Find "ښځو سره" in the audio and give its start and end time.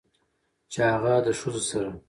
1.39-1.89